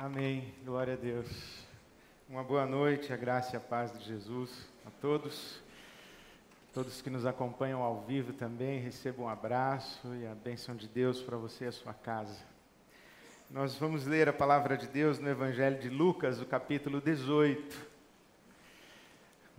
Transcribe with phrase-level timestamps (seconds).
[0.00, 0.54] Amém.
[0.64, 1.26] Glória a Deus.
[2.28, 5.60] Uma boa noite, a graça e a paz de Jesus a todos.
[6.72, 11.20] Todos que nos acompanham ao vivo também, recebam um abraço e a bênção de Deus
[11.20, 12.44] para você e a sua casa.
[13.50, 17.76] Nós vamos ler a palavra de Deus no Evangelho de Lucas, o capítulo 18.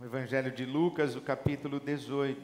[0.00, 2.40] O Evangelho de Lucas, o capítulo 18.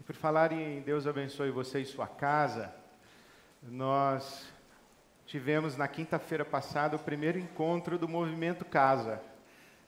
[0.00, 2.74] E por falar em Deus abençoe você e sua casa,
[3.62, 4.55] nós
[5.26, 9.20] tivemos na quinta-feira passada o primeiro encontro do Movimento Casa.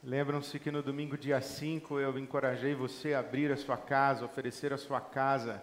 [0.03, 4.73] Lembram-se que no domingo, dia 5, eu encorajei você a abrir a sua casa, oferecer
[4.73, 5.63] a sua casa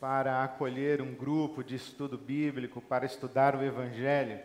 [0.00, 4.40] para acolher um grupo de estudo bíblico, para estudar o Evangelho.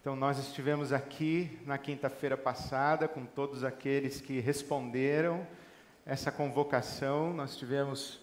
[0.00, 5.46] Então, nós estivemos aqui na quinta-feira passada com todos aqueles que responderam
[6.04, 7.32] essa convocação.
[7.32, 8.20] Nós tivemos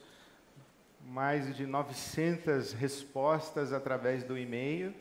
[1.06, 4.94] mais de 900 respostas através do e-mail.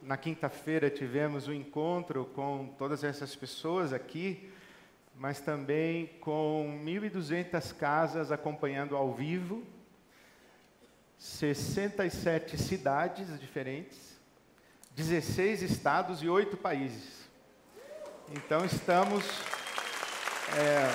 [0.00, 4.48] Na quinta-feira tivemos um encontro com todas essas pessoas aqui,
[5.16, 9.66] mas também com 1.200 casas acompanhando ao vivo,
[11.18, 14.16] 67 cidades diferentes,
[14.94, 17.28] 16 estados e 8 países.
[18.30, 19.24] Então estamos
[20.56, 20.88] é,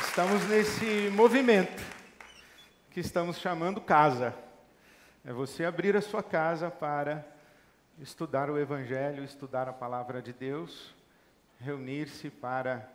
[0.00, 1.80] estamos nesse movimento
[2.90, 4.47] que estamos chamando casa.
[5.28, 7.22] É você abrir a sua casa para
[8.00, 10.94] estudar o Evangelho, estudar a palavra de Deus,
[11.60, 12.90] reunir-se para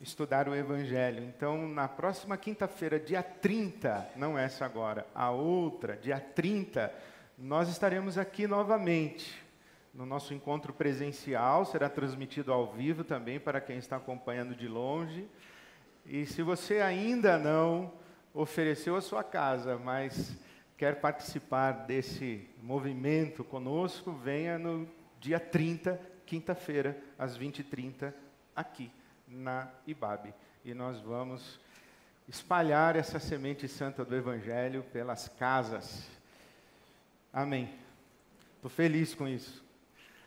[0.00, 1.22] estudar o Evangelho.
[1.22, 6.90] Então, na próxima quinta-feira, dia 30, não essa agora, a outra, dia 30,
[7.36, 9.38] nós estaremos aqui novamente.
[9.92, 15.28] No nosso encontro presencial, será transmitido ao vivo também para quem está acompanhando de longe.
[16.06, 17.92] E se você ainda não
[18.32, 20.34] ofereceu a sua casa, mas
[20.82, 24.88] quer participar desse movimento conosco, venha no
[25.20, 28.12] dia 30, quinta-feira, às 20h30,
[28.56, 28.90] aqui
[29.28, 30.34] na IBAB.
[30.64, 31.60] E nós vamos
[32.28, 36.04] espalhar essa semente santa do Evangelho pelas casas.
[37.32, 37.72] Amém.
[38.56, 39.64] Estou feliz com isso.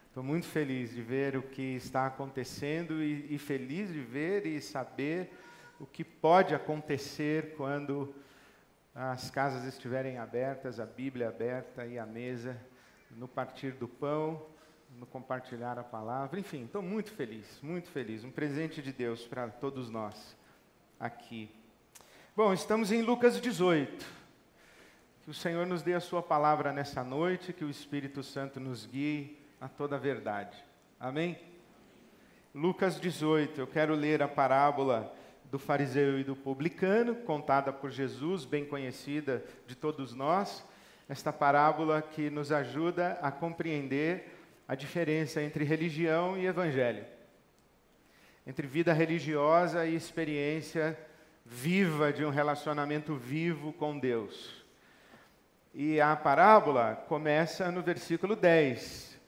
[0.07, 4.61] Estou muito feliz de ver o que está acontecendo e, e feliz de ver e
[4.61, 5.33] saber
[5.81, 8.15] o que pode acontecer quando
[8.95, 12.57] as casas estiverem abertas, a Bíblia aberta e a mesa,
[13.11, 14.41] no partir do pão,
[14.97, 16.39] no compartilhar a palavra.
[16.39, 18.23] Enfim, estou muito feliz, muito feliz.
[18.23, 20.37] Um presente de Deus para todos nós
[20.97, 21.51] aqui.
[22.33, 24.05] Bom, estamos em Lucas 18.
[25.25, 28.85] Que o Senhor nos dê a Sua palavra nessa noite, que o Espírito Santo nos
[28.85, 30.57] guie a toda a verdade.
[30.97, 31.37] Amém?
[32.53, 35.13] Lucas 18, eu quero ler a parábola
[35.51, 40.65] do fariseu e do publicano, contada por Jesus, bem conhecida de todos nós.
[41.07, 44.31] Esta parábola que nos ajuda a compreender
[44.67, 47.05] a diferença entre religião e evangelho,
[48.45, 50.97] entre vida religiosa e experiência
[51.45, 54.65] viva de um relacionamento vivo com Deus.
[55.73, 59.19] E a parábola começa no versículo 10.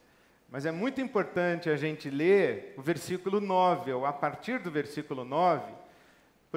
[0.49, 5.25] Mas é muito importante a gente ler o versículo 9, ou a partir do versículo
[5.25, 5.73] 9,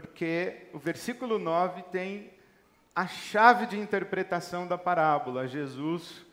[0.00, 2.30] porque o versículo 9 tem
[2.96, 5.46] a chave de interpretação da parábola.
[5.46, 6.24] Jesus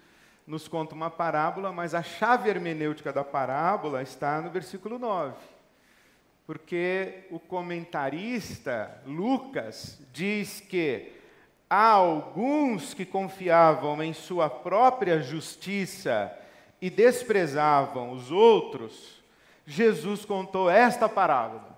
[0.46, 5.36] nos conta uma parábola, mas a chave hermenêutica da parábola está no versículo 9.
[6.46, 11.12] Porque o comentarista Lucas diz que
[11.70, 16.32] há alguns que confiavam em sua própria justiça
[16.82, 19.22] e desprezavam os outros,
[19.66, 21.77] Jesus contou esta parábola.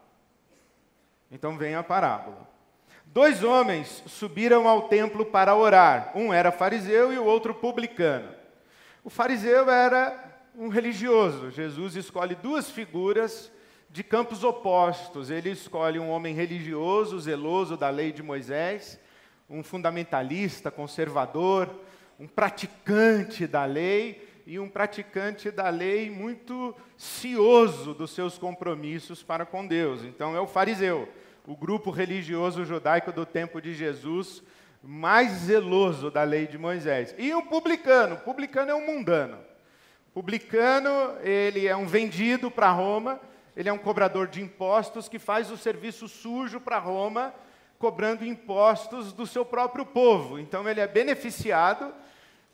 [1.32, 2.50] Então vem a parábola.
[3.06, 6.12] Dois homens subiram ao templo para orar.
[6.16, 8.30] Um era fariseu e o outro publicano.
[9.04, 11.50] O fariseu era um religioso.
[11.50, 13.52] Jesus escolhe duas figuras
[13.90, 15.32] de campos opostos.
[15.32, 19.00] Ele escolhe um homem religioso, zeloso da lei de Moisés,
[19.50, 21.70] um fundamentalista, conservador,
[22.20, 29.46] um praticante da lei e um praticante da lei muito cioso dos seus compromissos para
[29.46, 30.04] com Deus.
[30.04, 31.08] Então é o fariseu
[31.50, 34.44] o grupo religioso judaico do tempo de Jesus
[34.84, 37.16] mais zeloso da lei de Moisés.
[37.18, 39.40] E o publicano, publicano é um mundano.
[40.14, 40.90] Publicano,
[41.24, 43.20] ele é um vendido para Roma,
[43.58, 47.34] ele é um cobrador de impostos que faz o serviço sujo para Roma,
[47.80, 50.38] cobrando impostos do seu próprio povo.
[50.38, 51.92] Então ele é beneficiado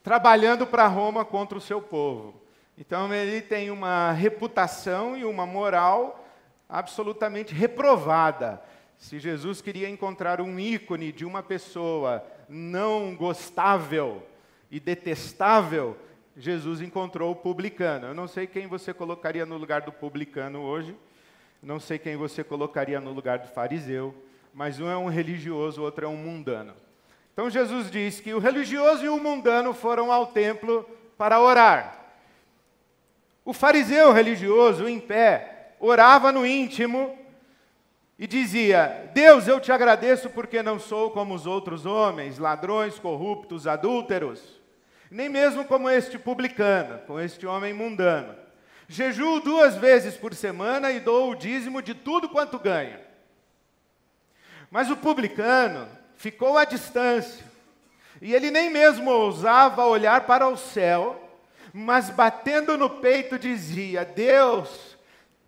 [0.01, 2.41] trabalhando para Roma contra o seu povo.
[2.77, 6.25] Então ele tem uma reputação e uma moral
[6.69, 8.61] absolutamente reprovada.
[8.97, 14.23] Se Jesus queria encontrar um ícone de uma pessoa não gostável
[14.71, 15.97] e detestável,
[16.37, 18.07] Jesus encontrou o publicano.
[18.07, 20.95] Eu não sei quem você colocaria no lugar do publicano hoje,
[21.61, 24.13] não sei quem você colocaria no lugar do fariseu,
[24.53, 26.73] mas um é um religioso, o outro é um mundano.
[27.33, 30.87] Então Jesus diz que o religioso e o mundano foram ao templo
[31.17, 32.05] para orar.
[33.43, 37.17] O fariseu religioso, em pé, orava no íntimo
[38.17, 43.67] e dizia: Deus, eu te agradeço porque não sou como os outros homens, ladrões, corruptos,
[43.67, 44.41] adúlteros,
[45.11, 48.35] nem mesmo como este publicano, como este homem mundano.
[48.87, 52.99] Jejuo duas vezes por semana e dou o dízimo de tudo quanto ganho.
[54.69, 57.43] Mas o publicano ficou à distância,
[58.21, 61.21] e ele nem mesmo ousava olhar para o céu,
[61.73, 64.94] mas batendo no peito dizia: Deus,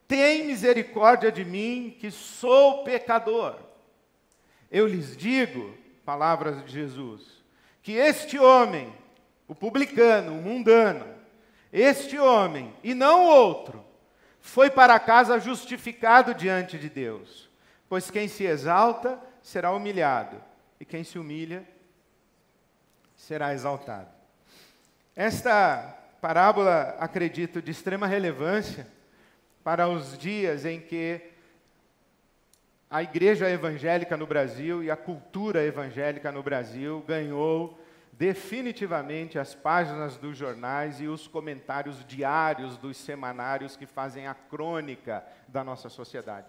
[0.08, 3.56] tem misericórdia de mim, que sou pecador.
[4.72, 5.76] Eu lhes digo,
[6.06, 7.44] palavras de Jesus,
[7.82, 8.94] que este homem,
[9.48, 11.06] o publicano, o mundano,
[11.72, 13.86] este homem, e não outro,
[14.40, 17.50] foi para casa justificado diante de Deus.
[17.90, 20.42] Pois quem se exalta será humilhado,
[20.80, 21.68] e quem se humilha
[23.16, 24.10] será exaltado.
[25.16, 28.88] Esta parábola, acredito, de extrema relevância
[29.68, 31.20] para os dias em que
[32.90, 37.78] a igreja evangélica no Brasil e a cultura evangélica no Brasil ganhou
[38.14, 45.22] definitivamente as páginas dos jornais e os comentários diários dos semanários que fazem a crônica
[45.50, 46.48] da nossa sociedade.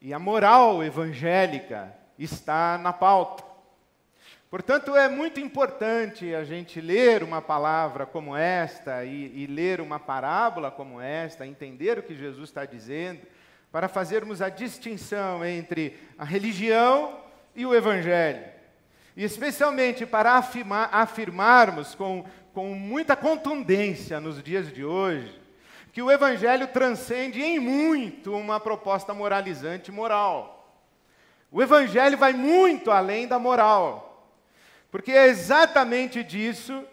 [0.00, 3.44] E a moral evangélica está na pauta.
[4.50, 10.00] Portanto, é muito importante a gente ler uma palavra como esta e, e, ler uma
[10.00, 13.20] parábola como esta, entender o que Jesus está dizendo,
[13.70, 17.20] para fazermos a distinção entre a religião
[17.54, 18.42] e o evangelho.
[19.16, 25.40] E especialmente para afirmar, afirmarmos com, com muita contundência nos dias de hoje
[25.92, 30.56] que o evangelho transcende em muito uma proposta moralizante moral.
[31.50, 34.09] O Evangelho vai muito além da moral,
[34.90, 36.84] porque é exatamente disso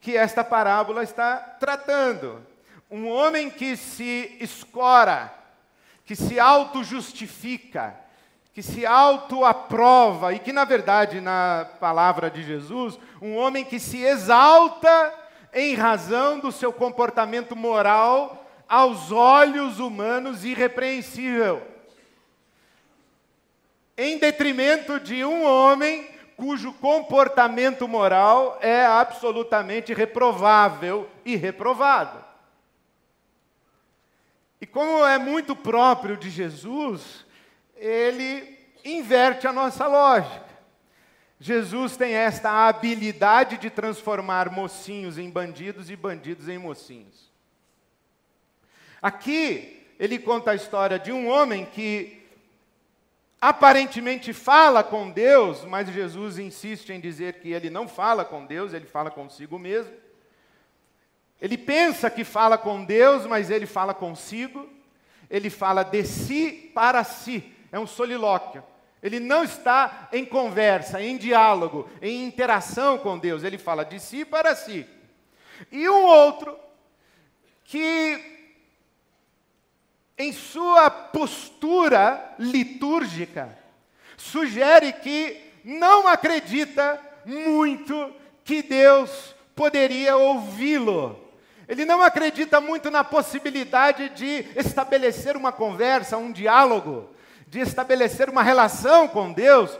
[0.00, 2.44] que esta parábola está tratando.
[2.90, 5.32] Um homem que se escora,
[6.04, 7.94] que se auto-justifica,
[8.52, 14.02] que se auto-aprova, e que, na verdade, na palavra de Jesus, um homem que se
[14.02, 15.14] exalta
[15.52, 21.70] em razão do seu comportamento moral aos olhos humanos irrepreensível
[24.02, 26.08] em detrimento de um homem
[26.40, 32.24] cujo comportamento moral é absolutamente reprovável e reprovado.
[34.58, 37.26] E como é muito próprio de Jesus,
[37.76, 40.48] ele inverte a nossa lógica.
[41.38, 47.30] Jesus tem esta habilidade de transformar mocinhos em bandidos e bandidos em mocinhos.
[49.02, 52.19] Aqui, ele conta a história de um homem que
[53.40, 58.74] aparentemente fala com Deus, mas Jesus insiste em dizer que ele não fala com Deus,
[58.74, 59.92] ele fala consigo mesmo.
[61.40, 64.68] Ele pensa que fala com Deus, mas ele fala consigo.
[65.30, 67.54] Ele fala de si para si.
[67.72, 68.62] É um solilóquio.
[69.02, 73.42] Ele não está em conversa, em diálogo, em interação com Deus.
[73.42, 74.86] Ele fala de si para si.
[75.72, 76.58] E um outro
[77.64, 78.39] que
[80.20, 83.56] em sua postura litúrgica,
[84.18, 85.34] sugere que
[85.64, 91.18] não acredita muito que Deus poderia ouvi-lo.
[91.66, 97.08] Ele não acredita muito na possibilidade de estabelecer uma conversa, um diálogo,
[97.46, 99.78] de estabelecer uma relação com Deus,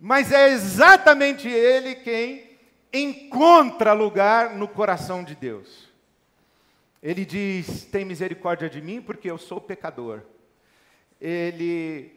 [0.00, 2.56] mas é exatamente ele quem
[2.90, 5.87] encontra lugar no coração de Deus.
[7.02, 10.22] Ele diz: Tem misericórdia de mim, porque eu sou pecador.
[11.20, 12.16] Ele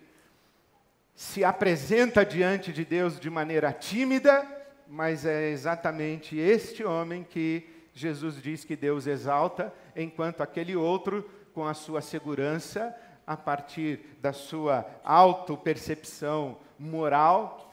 [1.16, 4.48] se apresenta diante de Deus de maneira tímida,
[4.88, 11.66] mas é exatamente este homem que Jesus diz que Deus exalta, enquanto aquele outro, com
[11.66, 12.96] a sua segurança,
[13.28, 17.72] a partir da sua autopercepção moral,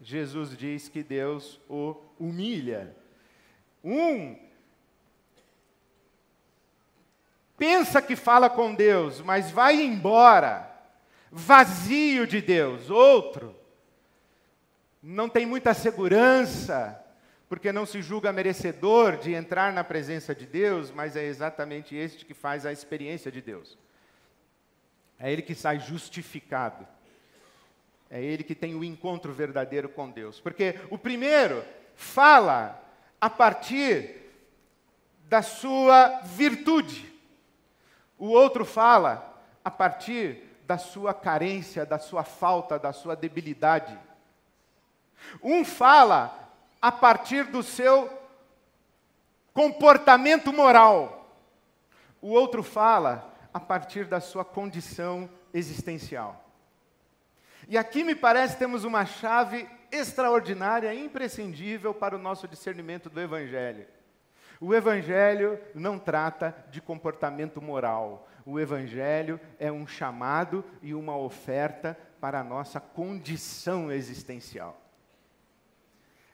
[0.00, 2.94] Jesus diz que Deus o humilha.
[3.82, 4.36] Um
[7.60, 10.66] pensa que fala com Deus, mas vai embora,
[11.30, 12.88] vazio de Deus.
[12.88, 13.54] Outro,
[15.02, 16.98] não tem muita segurança,
[17.50, 22.24] porque não se julga merecedor de entrar na presença de Deus, mas é exatamente este
[22.24, 23.76] que faz a experiência de Deus.
[25.18, 26.88] É ele que sai justificado.
[28.08, 30.40] É ele que tem o encontro verdadeiro com Deus.
[30.40, 31.62] Porque o primeiro
[31.94, 32.82] fala
[33.20, 34.16] a partir
[35.28, 37.10] da sua virtude.
[38.20, 39.34] O outro fala
[39.64, 43.98] a partir da sua carência, da sua falta, da sua debilidade.
[45.42, 48.10] Um fala a partir do seu
[49.54, 51.34] comportamento moral.
[52.20, 56.44] O outro fala a partir da sua condição existencial.
[57.66, 63.86] E aqui me parece temos uma chave extraordinária, imprescindível para o nosso discernimento do Evangelho.
[64.60, 68.28] O Evangelho não trata de comportamento moral.
[68.44, 74.78] O Evangelho é um chamado e uma oferta para a nossa condição existencial.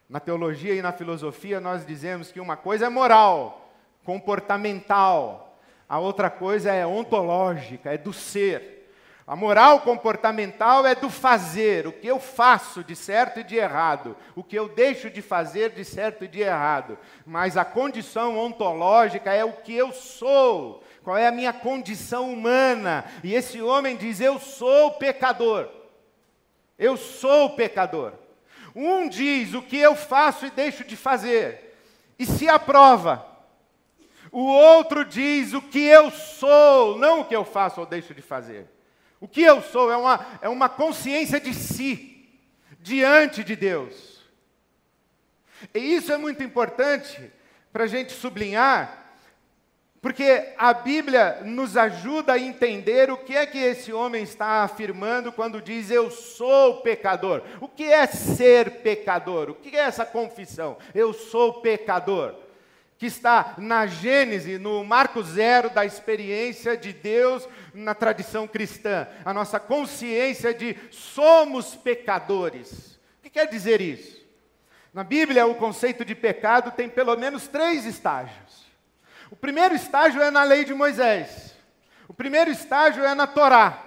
[0.08, 3.70] Na teologia e na filosofia, nós dizemos que uma coisa é moral,
[4.04, 8.75] comportamental, a outra coisa é ontológica, é do ser.
[9.26, 14.16] A moral comportamental é do fazer, o que eu faço de certo e de errado,
[14.36, 16.96] o que eu deixo de fazer de certo e de errado.
[17.26, 23.04] Mas a condição ontológica é o que eu sou, qual é a minha condição humana.
[23.24, 25.68] E esse homem diz: Eu sou pecador.
[26.78, 28.12] Eu sou pecador.
[28.76, 31.76] Um diz o que eu faço e deixo de fazer,
[32.16, 33.26] e se aprova.
[34.30, 38.22] O outro diz o que eu sou, não o que eu faço ou deixo de
[38.22, 38.75] fazer.
[39.20, 42.28] O que eu sou é uma, é uma consciência de si,
[42.80, 44.20] diante de Deus.
[45.74, 47.32] E isso é muito importante
[47.72, 49.04] para a gente sublinhar,
[50.00, 55.32] porque a Bíblia nos ajuda a entender o que é que esse homem está afirmando
[55.32, 57.42] quando diz eu sou pecador.
[57.60, 59.50] O que é ser pecador?
[59.50, 60.78] O que é essa confissão?
[60.94, 62.36] Eu sou pecador.
[62.98, 67.46] Que está na Gênese, no marco zero da experiência de Deus
[67.76, 69.06] na tradição cristã.
[69.24, 72.98] A nossa consciência de somos pecadores.
[73.18, 74.16] O que quer dizer isso?
[74.92, 78.66] Na Bíblia, o conceito de pecado tem pelo menos três estágios.
[79.30, 81.54] O primeiro estágio é na lei de Moisés.
[82.08, 83.82] O primeiro estágio é na Torá.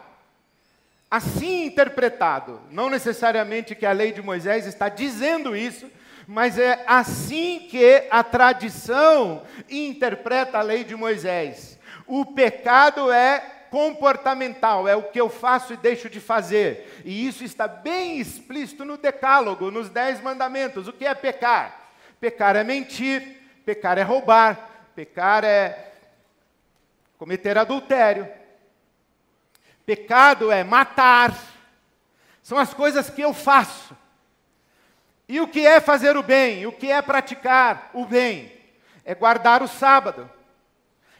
[1.10, 5.89] Assim interpretado, não necessariamente que a lei de Moisés está dizendo isso,
[6.27, 11.79] mas é assim que a tradição interpreta a lei de Moisés.
[12.05, 17.01] O pecado é comportamental, é o que eu faço e deixo de fazer.
[17.05, 20.88] E isso está bem explícito no Decálogo, nos Dez Mandamentos.
[20.88, 21.89] O que é pecar?
[22.19, 25.93] Pecar é mentir, pecar é roubar, Pecar é
[27.17, 28.27] cometer adultério.
[29.85, 31.33] Pecado é matar.
[32.43, 33.95] São as coisas que eu faço.
[35.25, 36.65] E o que é fazer o bem?
[36.65, 38.51] O que é praticar o bem?
[39.05, 40.29] É guardar o sábado.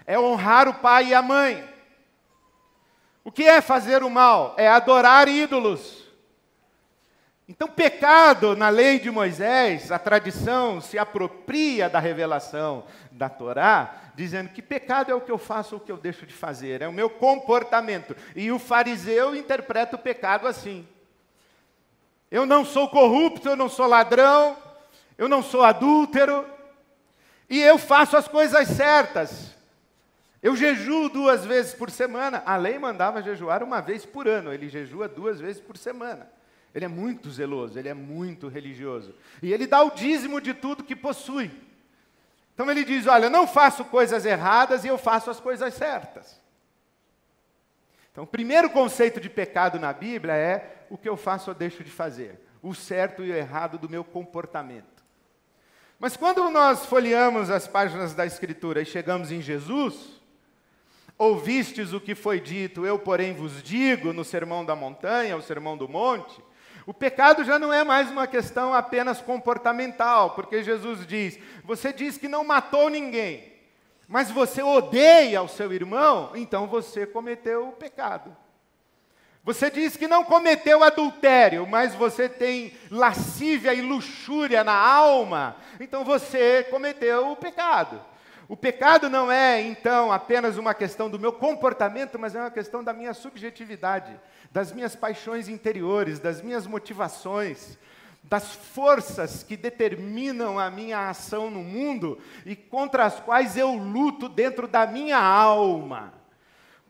[0.06, 1.66] É honrar o pai e a mãe.
[3.24, 4.56] O que é fazer o mal?
[4.58, 6.00] É adorar ídolos.
[7.48, 14.50] Então, pecado na lei de Moisés, a tradição se apropria da revelação da Torá, dizendo
[14.50, 16.88] que pecado é o que eu faço ou o que eu deixo de fazer, é
[16.88, 18.16] o meu comportamento.
[18.36, 20.88] E o fariseu interpreta o pecado assim:
[22.30, 24.56] eu não sou corrupto, eu não sou ladrão,
[25.18, 26.46] eu não sou adúltero,
[27.50, 29.56] e eu faço as coisas certas.
[30.42, 32.42] Eu jejuo duas vezes por semana.
[32.46, 36.30] A lei mandava jejuar uma vez por ano, ele jejua duas vezes por semana.
[36.74, 39.14] Ele é muito zeloso, ele é muito religioso.
[39.42, 41.52] E ele dá o dízimo de tudo que possui.
[42.54, 46.40] Então ele diz: Olha, não faço coisas erradas e eu faço as coisas certas.
[48.12, 51.84] Então, o primeiro conceito de pecado na Bíblia é o que eu faço ou deixo
[51.84, 55.06] de fazer, o certo e o errado do meu comportamento.
[55.98, 60.19] Mas quando nós folheamos as páginas da Escritura e chegamos em Jesus,
[61.20, 65.78] ouvistes o que foi dito, eu, porém, vos digo no Sermão da Montanha, o Sermão
[65.78, 66.42] do Monte,
[66.86, 72.18] o pecado já não é mais uma questão apenas comportamental, porque Jesus diz: você diz
[72.18, 73.54] que não matou ninguém,
[74.08, 78.36] mas você odeia o seu irmão, então você cometeu o pecado.
[79.44, 86.06] Você diz que não cometeu adultério, mas você tem lascívia e luxúria na alma, então
[86.06, 88.02] você cometeu o pecado.
[88.50, 92.84] O pecado não é, então, apenas uma questão do meu comportamento, mas é uma questão
[92.84, 94.20] da minha subjetividade
[94.52, 97.78] das minhas paixões interiores, das minhas motivações,
[98.24, 104.28] das forças que determinam a minha ação no mundo e contra as quais eu luto
[104.28, 106.14] dentro da minha alma.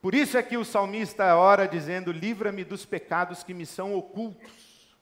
[0.01, 4.95] Por isso é que o salmista ora dizendo: Livra-me dos pecados que me são ocultos.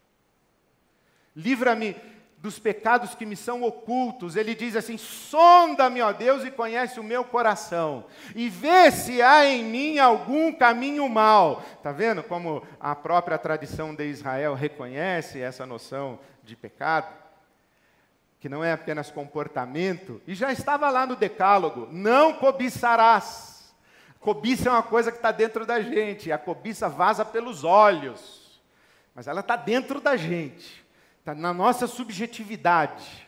[1.36, 1.96] Livra-me
[2.48, 4.38] dos pecados que me são ocultos.
[4.38, 9.46] Ele diz assim: sonda-me, ó Deus, e conhece o meu coração, e vê se há
[9.46, 11.62] em mim algum caminho mal.
[11.76, 17.28] Está vendo como a própria tradição de Israel reconhece essa noção de pecado?
[18.40, 23.76] que não é apenas comportamento, e já estava lá no Decálogo: não cobiçarás.
[24.20, 28.62] Cobiça é uma coisa que está dentro da gente, a cobiça vaza pelos olhos,
[29.14, 30.86] mas ela está dentro da gente,
[31.28, 33.28] está na nossa subjetividade.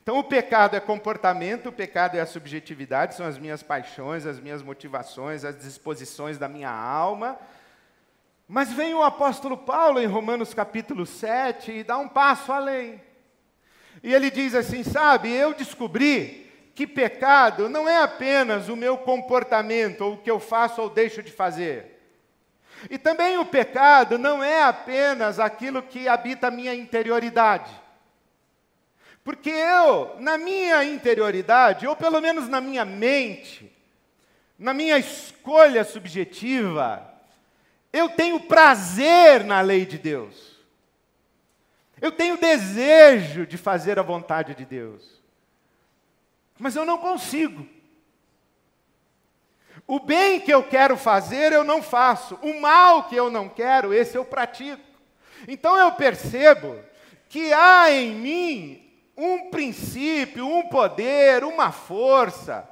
[0.00, 4.38] Então, o pecado é comportamento, o pecado é a subjetividade, são as minhas paixões, as
[4.38, 7.36] minhas motivações, as disposições da minha alma.
[8.46, 13.02] Mas vem o apóstolo Paulo em Romanos capítulo 7 e dá um passo além.
[14.00, 20.02] E ele diz assim: sabe, eu descobri que pecado não é apenas o meu comportamento,
[20.02, 21.99] ou o que eu faço ou deixo de fazer.
[22.88, 27.70] E também o pecado não é apenas aquilo que habita a minha interioridade.
[29.22, 33.70] Porque eu, na minha interioridade, ou pelo menos na minha mente,
[34.58, 37.06] na minha escolha subjetiva,
[37.92, 40.58] eu tenho prazer na lei de Deus.
[42.00, 45.20] Eu tenho desejo de fazer a vontade de Deus.
[46.58, 47.66] Mas eu não consigo.
[49.90, 52.38] O bem que eu quero fazer, eu não faço.
[52.42, 54.80] O mal que eu não quero, esse eu pratico.
[55.48, 56.78] Então eu percebo
[57.28, 62.70] que há em mim um princípio, um poder, uma força,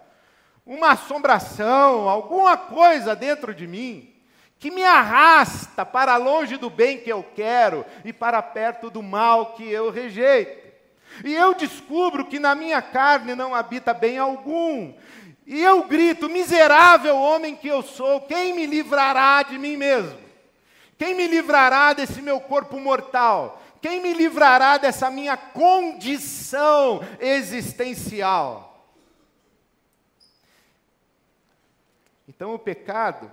[0.64, 4.14] uma assombração, alguma coisa dentro de mim
[4.56, 9.54] que me arrasta para longe do bem que eu quero e para perto do mal
[9.54, 10.68] que eu rejeito.
[11.24, 14.94] E eu descubro que na minha carne não habita bem algum.
[15.48, 20.18] E eu grito: miserável homem que eu sou, quem me livrará de mim mesmo?
[20.98, 23.62] Quem me livrará desse meu corpo mortal?
[23.80, 28.86] Quem me livrará dessa minha condição existencial?
[32.28, 33.32] Então o pecado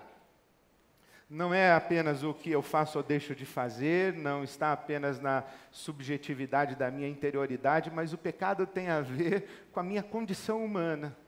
[1.29, 5.43] não é apenas o que eu faço ou deixo de fazer, não está apenas na
[5.69, 11.24] subjetividade da minha interioridade, mas o pecado tem a ver com a minha condição humana.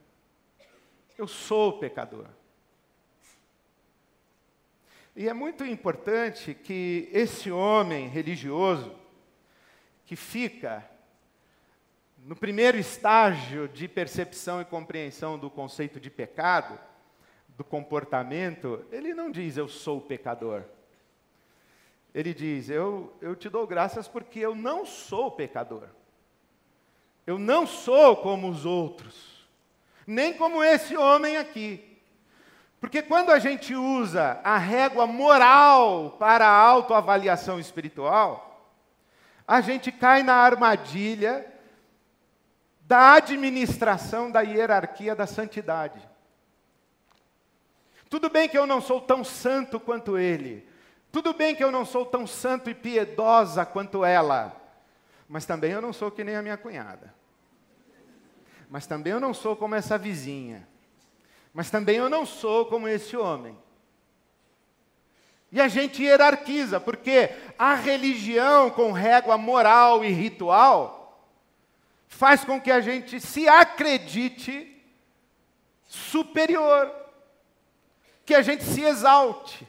[1.18, 2.26] Eu sou pecador.
[5.16, 8.94] E é muito importante que esse homem religioso,
[10.06, 10.88] que fica
[12.18, 16.78] no primeiro estágio de percepção e compreensão do conceito de pecado,
[17.56, 20.62] do comportamento, ele não diz eu sou pecador.
[22.14, 25.88] Ele diz: eu, eu te dou graças porque eu não sou pecador.
[27.26, 29.27] Eu não sou como os outros,
[30.08, 31.84] nem como esse homem aqui.
[32.80, 38.72] Porque quando a gente usa a régua moral para a autoavaliação espiritual,
[39.46, 41.44] a gente cai na armadilha
[42.80, 46.00] da administração da hierarquia da santidade.
[48.08, 50.66] Tudo bem que eu não sou tão santo quanto ele.
[51.12, 54.56] Tudo bem que eu não sou tão santo e piedosa quanto ela.
[55.28, 57.12] Mas também eu não sou que nem a minha cunhada.
[58.68, 60.68] Mas também eu não sou como essa vizinha.
[61.52, 63.56] Mas também eu não sou como esse homem.
[65.50, 71.26] E a gente hierarquiza, porque a religião com régua moral e ritual
[72.06, 74.76] faz com que a gente se acredite
[75.86, 76.94] superior
[78.28, 79.66] que a gente se exalte.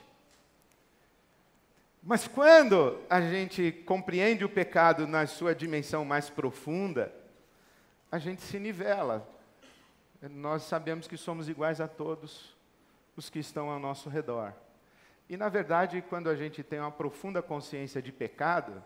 [2.04, 7.10] Mas quando a gente compreende o pecado na sua dimensão mais profunda,
[8.12, 9.28] a gente se nivela.
[10.22, 12.56] Nós sabemos que somos iguais a todos
[13.16, 14.54] os que estão ao nosso redor.
[15.30, 18.84] E, na verdade, quando a gente tem uma profunda consciência de pecado,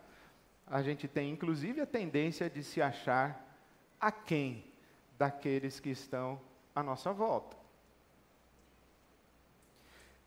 [0.67, 3.57] a gente tem inclusive a tendência de se achar
[3.99, 4.65] aquém
[5.17, 6.39] daqueles que estão
[6.75, 7.55] à nossa volta.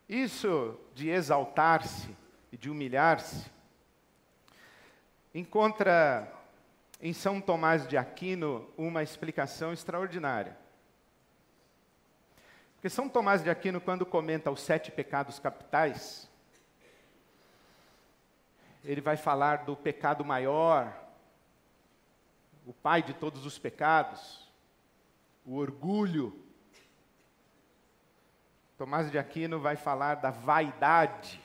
[0.08, 2.16] Isso de exaltar-se
[2.52, 3.50] e de humilhar-se
[5.34, 6.32] encontra
[7.00, 10.56] em São Tomás de Aquino uma explicação extraordinária.
[12.74, 16.28] Porque São Tomás de Aquino, quando comenta os sete pecados capitais,
[18.84, 20.94] ele vai falar do pecado maior,
[22.66, 24.48] o pai de todos os pecados,
[25.44, 26.46] o orgulho,
[28.78, 31.40] Tomás de Aquino vai falar da vaidade.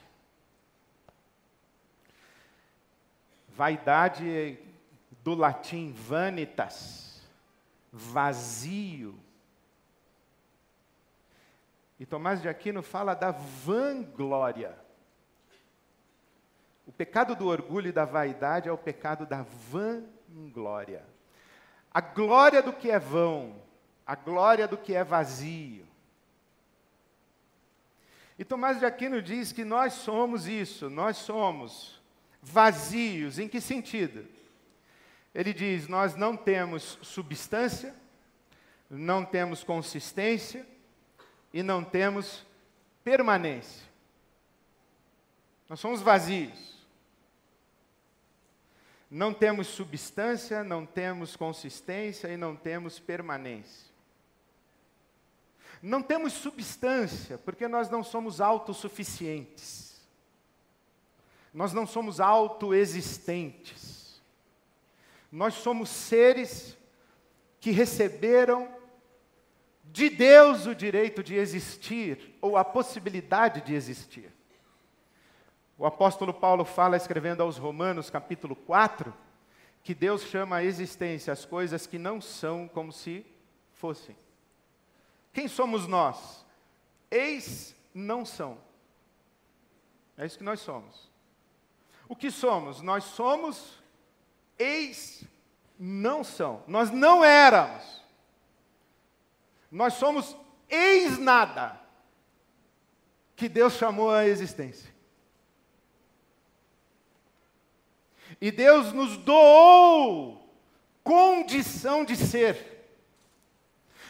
[3.48, 4.58] Vaidade
[5.22, 7.22] do latim vanitas,
[7.92, 9.18] vazio.
[11.98, 14.76] E Tomás de Aquino fala da vanglória.
[16.86, 21.06] O pecado do orgulho e da vaidade é o pecado da vanglória.
[21.94, 23.54] A glória do que é vão,
[24.04, 25.86] a glória do que é vazio.
[28.36, 32.02] E Tomás de Aquino diz que nós somos isso, nós somos
[32.42, 33.38] vazios.
[33.38, 34.26] Em que sentido?
[35.34, 37.94] Ele diz: Nós não temos substância,
[38.90, 40.66] não temos consistência
[41.52, 42.44] e não temos
[43.02, 43.86] permanência.
[45.68, 46.72] Nós somos vazios.
[49.10, 53.92] Não temos substância, não temos consistência e não temos permanência.
[55.82, 60.00] Não temos substância, porque nós não somos autossuficientes.
[61.52, 64.01] Nós não somos autoexistentes.
[65.32, 66.76] Nós somos seres
[67.58, 68.68] que receberam
[69.82, 74.30] de Deus o direito de existir, ou a possibilidade de existir.
[75.78, 79.12] O apóstolo Paulo fala, escrevendo aos Romanos, capítulo 4,
[79.82, 83.26] que Deus chama a existência as coisas que não são como se
[83.72, 84.14] fossem.
[85.32, 86.44] Quem somos nós?
[87.10, 88.58] Eis não são.
[90.16, 91.10] É isso que nós somos.
[92.06, 92.82] O que somos?
[92.82, 93.81] Nós somos
[94.62, 95.24] eis
[95.78, 96.62] não são.
[96.66, 98.02] Nós não éramos.
[99.70, 100.36] Nós somos
[100.68, 101.80] eis nada
[103.34, 104.92] que Deus chamou à existência.
[108.40, 110.42] E Deus nos doou
[111.02, 112.86] condição de ser.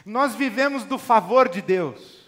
[0.05, 2.23] Nós vivemos do favor de Deus.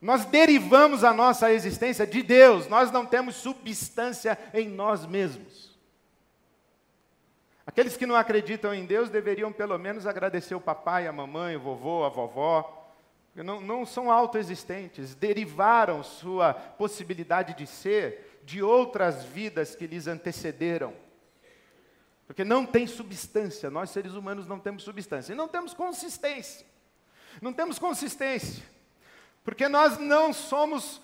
[0.00, 5.65] Nós derivamos a nossa existência de Deus, nós não temos substância em nós mesmos.
[7.66, 11.60] Aqueles que não acreditam em Deus deveriam pelo menos agradecer o papai, a mamãe, o
[11.60, 12.86] vovô, a vovó,
[13.34, 20.94] não, não são autoexistentes, derivaram sua possibilidade de ser de outras vidas que lhes antecederam.
[22.26, 26.64] Porque não tem substância, nós seres humanos não temos substância, e não temos consistência.
[27.42, 28.64] Não temos consistência,
[29.44, 31.02] porque nós não somos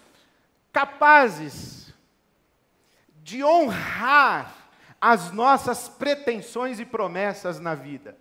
[0.73, 1.93] capazes
[3.23, 4.62] de honrar
[5.05, 8.17] as nossas pretensões e promessas na vida.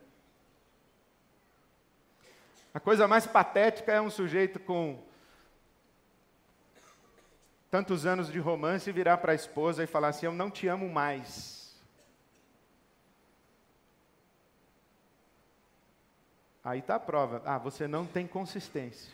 [2.73, 4.99] A coisa mais patética é um sujeito com
[7.69, 10.89] tantos anos de romance virar para a esposa e falar assim: Eu não te amo
[10.89, 11.79] mais.
[16.63, 17.43] Aí está a prova.
[17.45, 19.13] Ah, você não tem consistência.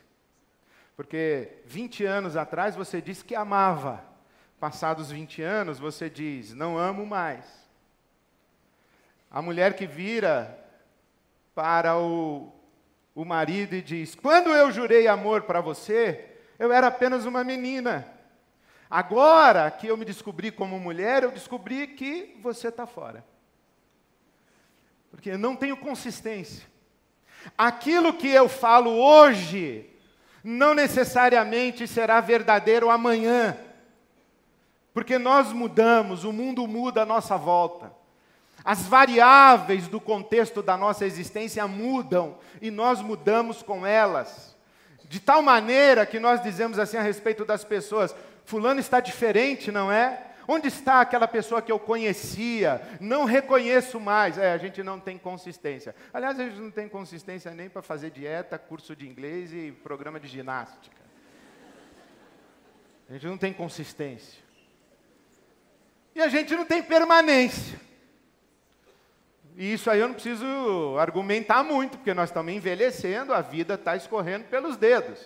[0.95, 4.16] Porque 20 anos atrás você disse que amava.
[4.59, 7.45] Passados 20 anos você diz: Não amo mais.
[9.29, 10.57] A mulher que vira
[11.53, 12.51] para o,
[13.13, 18.07] o marido e diz: Quando eu jurei amor para você, eu era apenas uma menina.
[18.89, 23.23] Agora que eu me descobri como mulher, eu descobri que você está fora.
[25.11, 26.65] Porque eu não tenho consistência.
[27.57, 29.89] Aquilo que eu falo hoje,
[30.43, 33.57] não necessariamente será verdadeiro amanhã.
[34.97, 37.93] Porque nós mudamos, o mundo muda à nossa volta.
[38.65, 44.57] As variáveis do contexto da nossa existência mudam e nós mudamos com elas.
[45.03, 49.91] De tal maneira que nós dizemos assim a respeito das pessoas: Fulano está diferente, não
[49.91, 50.19] é?
[50.47, 52.81] Onde está aquela pessoa que eu conhecia?
[52.99, 54.35] Não reconheço mais.
[54.39, 55.93] É, a gente não tem consistência.
[56.11, 60.19] Aliás, a gente não tem consistência nem para fazer dieta, curso de inglês e programa
[60.19, 60.97] de ginástica.
[63.07, 64.46] A gente não tem consistência.
[66.17, 67.79] E a gente não tem permanência.
[69.55, 73.95] E isso aí eu não preciso argumentar muito, porque nós estamos envelhecendo, a vida está
[73.95, 75.19] escorrendo pelos dedos.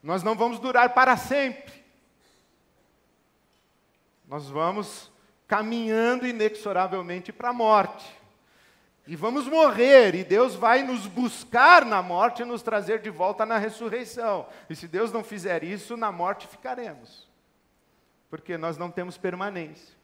[0.00, 1.74] Nós não vamos durar para sempre.
[4.28, 5.10] Nós vamos
[5.48, 8.06] caminhando inexoravelmente para a morte.
[9.08, 13.44] E vamos morrer, e Deus vai nos buscar na morte e nos trazer de volta
[13.44, 14.46] na ressurreição.
[14.70, 17.28] E se Deus não fizer isso, na morte ficaremos.
[18.30, 20.03] Porque nós não temos permanência.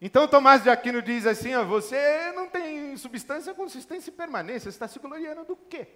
[0.00, 4.76] Então Tomás de Aquino diz assim: ó, você não tem substância, consistência e permanência, você
[4.76, 5.86] está se gloriando do quê?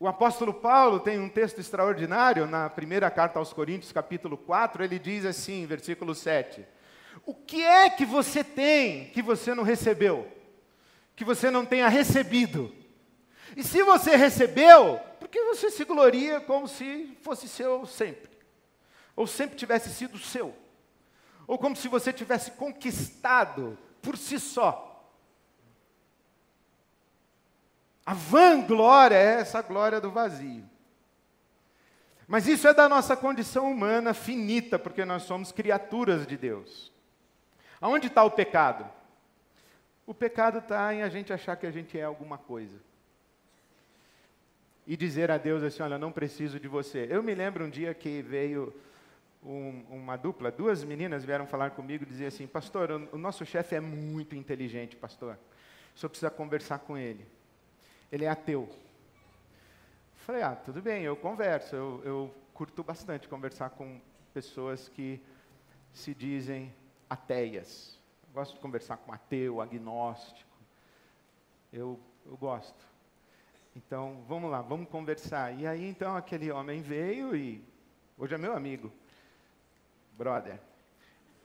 [0.00, 4.96] O apóstolo Paulo tem um texto extraordinário na primeira carta aos Coríntios, capítulo 4, ele
[4.98, 6.64] diz assim, versículo 7:
[7.26, 10.26] O que é que você tem que você não recebeu?
[11.14, 12.72] Que você não tenha recebido?
[13.56, 18.30] E se você recebeu, por que você se gloria como se fosse seu sempre?
[19.16, 20.54] Ou sempre tivesse sido seu?
[21.48, 24.84] Ou como se você tivesse conquistado por si só?
[28.04, 30.68] A vanglória é essa glória do vazio.
[32.26, 36.92] Mas isso é da nossa condição humana finita, porque nós somos criaturas de Deus.
[37.80, 38.86] Aonde está o pecado?
[40.06, 42.78] O pecado está em a gente achar que a gente é alguma coisa.
[44.86, 47.06] E dizer a Deus assim: Olha, não preciso de você.
[47.10, 48.74] Eu me lembro um dia que veio
[49.42, 53.44] um, uma dupla, duas meninas vieram falar comigo e dizer assim, pastor, o, o nosso
[53.46, 55.38] chefe é muito inteligente, pastor.
[55.94, 57.26] O senhor precisa conversar com ele.
[58.10, 58.68] Ele é ateu.
[60.16, 61.74] Falei, ah, tudo bem, eu converso.
[61.74, 64.00] Eu, eu curto bastante conversar com
[64.34, 65.20] pessoas que
[65.92, 66.72] se dizem
[67.08, 67.98] ateias.
[68.28, 70.48] Eu gosto de conversar com ateu, agnóstico.
[71.72, 72.86] Eu, eu gosto.
[73.74, 75.52] Então, vamos lá, vamos conversar.
[75.58, 77.64] E aí, então, aquele homem veio e
[78.16, 78.92] hoje é meu amigo
[80.18, 80.58] brother.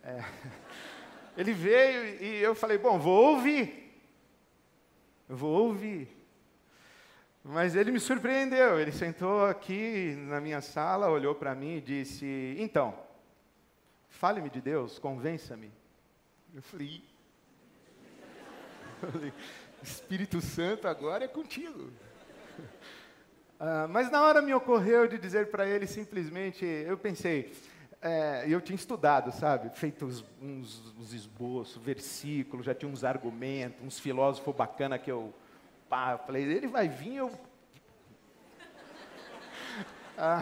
[0.03, 0.23] É,
[1.37, 3.95] ele veio e eu falei, bom, vou ouvir.
[5.29, 6.09] vou ouvir.
[7.43, 8.79] Mas ele me surpreendeu.
[8.79, 12.97] Ele sentou aqui na minha sala, olhou para mim e disse: Então,
[14.09, 15.71] fale-me de Deus, convença-me.
[16.55, 17.03] Eu falei,
[19.83, 21.91] Espírito Santo agora é contigo.
[23.59, 27.53] Ah, mas na hora me ocorreu de dizer para ele simplesmente, eu pensei,
[28.03, 29.69] é, eu tinha estudado, sabe?
[29.77, 35.33] Feito uns, uns, uns, esboços, versículos, já tinha uns argumentos, uns filósofos bacanas que eu.
[35.87, 37.31] Pá, eu falei, ele vai vir, eu.
[40.17, 40.41] ah,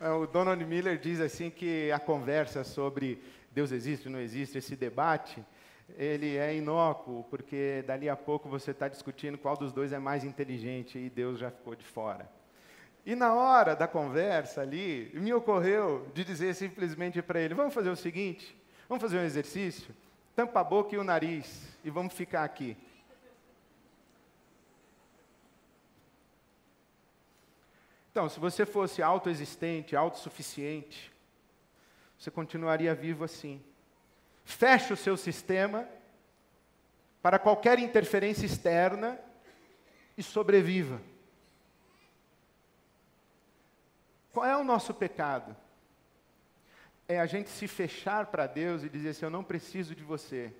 [0.18, 3.22] o Donald Miller diz assim que a conversa sobre
[3.52, 5.44] Deus existe ou não existe, esse debate,
[5.98, 10.24] ele é inócuo, porque dali a pouco você está discutindo qual dos dois é mais
[10.24, 12.26] inteligente e Deus já ficou de fora.
[13.06, 17.90] E na hora da conversa ali, me ocorreu de dizer simplesmente para ele: vamos fazer
[17.90, 18.56] o seguinte,
[18.88, 19.94] vamos fazer um exercício,
[20.34, 22.76] tampa a boca e o nariz e vamos ficar aqui.
[28.10, 31.12] Então, se você fosse autoexistente, autossuficiente,
[32.16, 33.60] você continuaria vivo assim.
[34.44, 35.86] Feche o seu sistema
[37.20, 39.18] para qualquer interferência externa
[40.16, 41.00] e sobreviva.
[44.34, 45.56] Qual é o nosso pecado?
[47.06, 50.52] É a gente se fechar para Deus e dizer assim: Eu não preciso de você.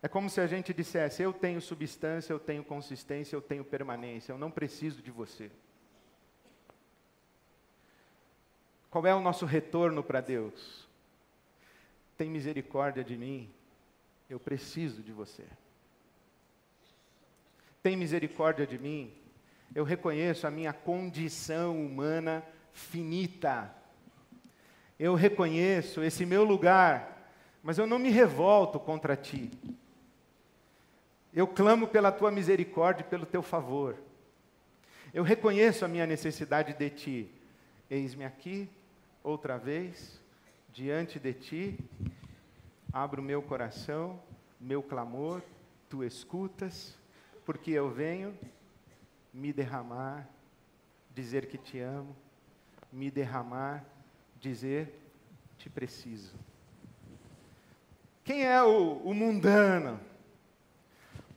[0.00, 4.32] É como se a gente dissesse: Eu tenho substância, eu tenho consistência, eu tenho permanência,
[4.32, 5.50] eu não preciso de você.
[8.88, 10.88] Qual é o nosso retorno para Deus?
[12.16, 13.50] Tem misericórdia de mim,
[14.28, 15.44] eu preciso de você.
[17.82, 19.12] Tem misericórdia de mim,
[19.74, 23.74] eu reconheço a minha condição humana finita.
[24.98, 29.50] Eu reconheço esse meu lugar, mas eu não me revolto contra ti.
[31.32, 33.96] Eu clamo pela tua misericórdia e pelo teu favor.
[35.14, 37.30] Eu reconheço a minha necessidade de ti.
[37.88, 38.68] Eis-me aqui,
[39.22, 40.20] outra vez,
[40.72, 41.78] diante de ti.
[42.92, 44.20] Abro meu coração,
[44.60, 45.40] meu clamor,
[45.88, 46.96] tu escutas,
[47.44, 48.36] porque eu venho
[49.32, 50.28] me derramar,
[51.14, 52.14] dizer que te amo
[52.92, 53.84] me derramar,
[54.38, 54.98] dizer:
[55.58, 56.34] Te preciso.
[58.24, 60.00] Quem é o, o mundano?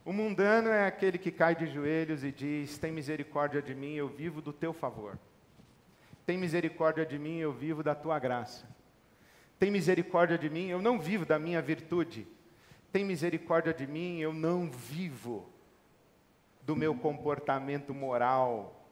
[0.04, 4.08] O mundano é aquele que cai de joelhos e diz: Tem misericórdia de mim, eu
[4.08, 5.18] vivo do teu favor.
[6.26, 8.66] Tem misericórdia de mim, eu vivo da tua graça.
[9.58, 12.26] Tem misericórdia de mim, eu não vivo da minha virtude.
[12.92, 15.48] Tem misericórdia de mim, eu não vivo
[16.62, 18.83] do meu comportamento moral,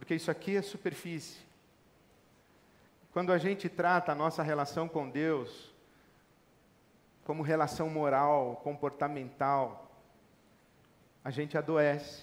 [0.00, 1.36] porque isso aqui é superfície.
[3.12, 5.74] Quando a gente trata a nossa relação com Deus
[7.22, 9.94] como relação moral, comportamental,
[11.22, 12.22] a gente adoece.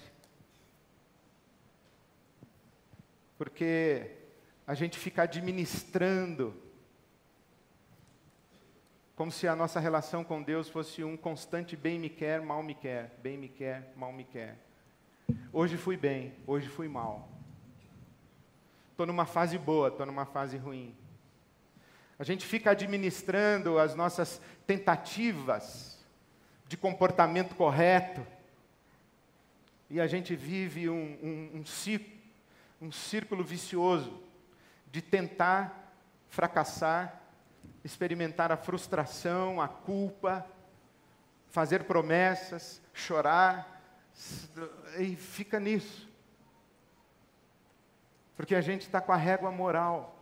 [3.37, 4.09] Porque
[4.65, 6.59] a gente fica administrando
[9.15, 12.73] como se a nossa relação com Deus fosse um constante bem me quer, mal me
[12.73, 14.57] quer, bem me quer, mal me quer.
[15.53, 17.36] Hoje fui bem, hoje fui mal.
[18.97, 20.97] Estou numa fase boa, estou numa fase ruim.
[22.17, 26.03] A gente fica administrando as nossas tentativas
[26.67, 28.25] de comportamento correto.
[29.87, 34.19] E a gente vive um, um, um, um círculo vicioso
[34.91, 35.93] de tentar
[36.27, 37.21] fracassar,
[37.85, 40.43] experimentar a frustração, a culpa,
[41.51, 43.79] fazer promessas, chorar,
[44.97, 46.06] e fica nisso.
[48.37, 50.15] Porque a gente está com a régua moral.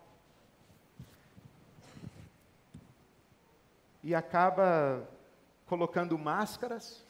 [4.02, 5.08] E acaba
[5.66, 7.04] colocando máscaras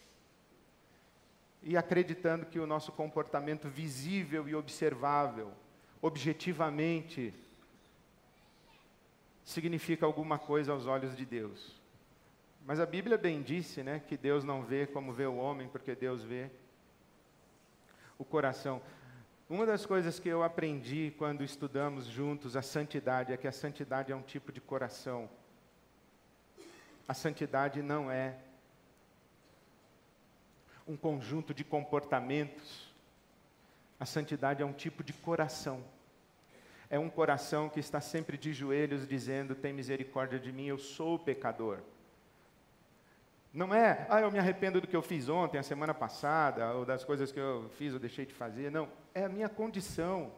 [1.61, 5.51] e acreditando que o nosso comportamento visível e observável,
[6.01, 7.33] objetivamente,
[9.43, 11.79] significa alguma coisa aos olhos de Deus.
[12.65, 15.93] Mas a Bíblia bem disse, né, que Deus não vê como vê o homem, porque
[15.93, 16.49] Deus vê
[18.17, 18.81] o coração.
[19.47, 24.11] Uma das coisas que eu aprendi quando estudamos juntos a santidade é que a santidade
[24.11, 25.29] é um tipo de coração.
[27.07, 28.39] A santidade não é
[30.87, 32.91] um conjunto de comportamentos.
[33.99, 35.83] A santidade é um tipo de coração.
[36.89, 41.15] É um coração que está sempre de joelhos dizendo: Tem misericórdia de mim, eu sou
[41.15, 41.81] o pecador.
[43.55, 46.83] Não é, ah, eu me arrependo do que eu fiz ontem, a semana passada, ou
[46.83, 48.69] das coisas que eu fiz ou deixei de fazer.
[48.69, 50.29] Não, é a minha condição.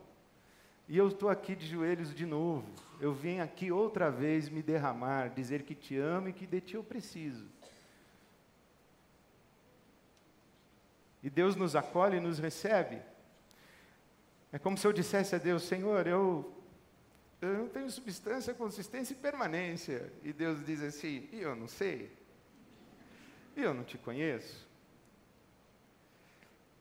[0.87, 2.71] E eu estou aqui de joelhos de novo.
[3.01, 6.75] Eu vim aqui outra vez me derramar, dizer que te amo e que de ti
[6.75, 7.43] eu preciso.
[11.23, 13.01] E Deus nos acolhe e nos recebe.
[14.53, 16.53] É como se eu dissesse a Deus: Senhor, eu,
[17.41, 20.13] eu não tenho substância, consistência e permanência.
[20.23, 22.15] E Deus diz assim: e eu não sei.
[23.57, 24.67] Eu não te conheço.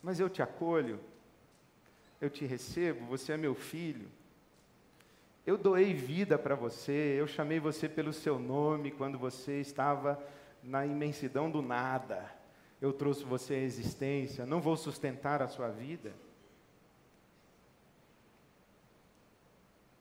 [0.02, 1.00] Mas eu te acolho,
[2.20, 4.08] eu te recebo, você é meu filho.
[5.46, 10.22] Eu doei vida para você, eu chamei você pelo seu nome quando você estava
[10.62, 12.30] na imensidão do nada.
[12.78, 16.12] Eu trouxe você à existência, não vou sustentar a sua vida.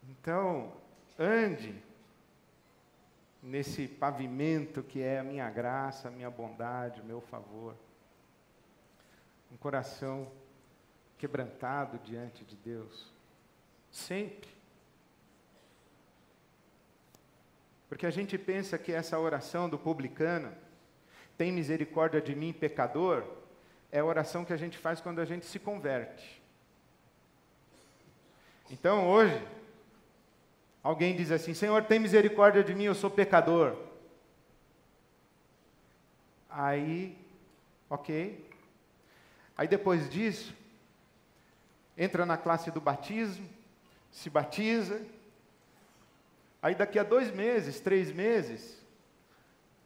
[0.10, 0.74] Então,
[1.18, 1.85] ande
[3.46, 7.76] nesse pavimento que é a minha graça, a minha bondade, o meu favor.
[9.52, 10.32] Um coração
[11.20, 13.08] quebrantado diante de Deus.
[13.92, 14.50] Sempre.
[17.88, 20.52] Porque a gente pensa que essa oração do publicano,
[21.38, 23.24] tem misericórdia de mim, pecador,
[23.92, 26.42] é a oração que a gente faz quando a gente se converte.
[28.72, 29.40] Então hoje,
[30.86, 33.76] Alguém diz assim: Senhor, tem misericórdia de mim, eu sou pecador.
[36.48, 37.18] Aí,
[37.90, 38.48] ok.
[39.58, 40.54] Aí depois disso,
[41.98, 43.50] entra na classe do batismo,
[44.12, 45.02] se batiza.
[46.62, 48.80] Aí daqui a dois meses, três meses,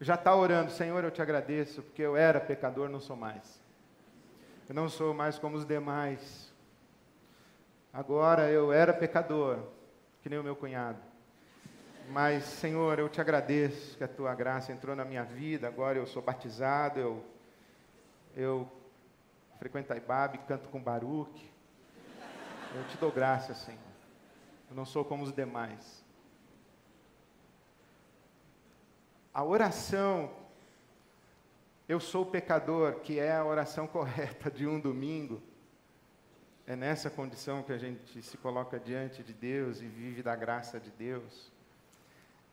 [0.02, 3.62] já está orando: Senhor, eu te agradeço, porque eu era pecador, não sou mais.
[4.68, 6.52] Eu não sou mais como os demais.
[7.94, 9.60] Agora eu era pecador,
[10.22, 11.00] que nem o meu cunhado.
[12.10, 16.08] Mas, Senhor, eu te agradeço que a tua graça entrou na minha vida, agora eu
[16.08, 17.26] sou batizado, eu,
[18.36, 18.72] eu
[19.60, 21.50] frequento a Ibabe, canto com Baruque.
[22.74, 23.80] Eu te dou graça, Senhor.
[24.70, 26.04] Eu não sou como os demais.
[29.34, 30.32] A oração,
[31.88, 35.42] eu sou pecador, que é a oração correta de um domingo,
[36.70, 40.80] é nessa condição que a gente se coloca diante de Deus e vive da graça
[40.80, 41.52] de Deus.